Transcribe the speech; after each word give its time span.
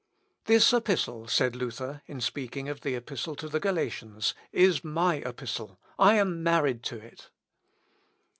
"This 0.45 0.73
epistle," 0.73 1.27
said 1.27 1.55
Luther, 1.55 2.01
in 2.07 2.21
speaking 2.21 2.67
of 2.67 2.81
the 2.81 2.95
Epistle 2.95 3.35
to 3.35 3.47
the 3.47 3.59
Galatians, 3.59 4.33
"is 4.51 4.83
my 4.83 5.17
epistle 5.17 5.77
I 5.99 6.15
am 6.15 6.41
married 6.41 6.81
to 6.85 6.97
it." 6.97 7.29